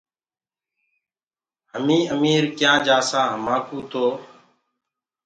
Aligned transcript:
همينٚ 1.71 2.09
اميٚر 2.13 2.43
ڪِيآنٚ 2.57 2.83
جآسآنٚ 2.87 3.31
همآئونٚ 3.33 3.87
تو 3.91 4.05